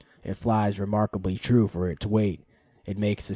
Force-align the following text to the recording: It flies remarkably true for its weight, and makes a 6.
It 0.23 0.33
flies 0.33 0.79
remarkably 0.79 1.37
true 1.37 1.67
for 1.67 1.87
its 1.87 2.07
weight, 2.07 2.41
and 2.87 2.97
makes 2.97 3.25
a 3.25 3.27
6. 3.27 3.29